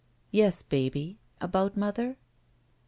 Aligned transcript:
"Yes, 0.31 0.63
baby— 0.63 1.19
about 1.41 1.77
mother?" 1.77 2.17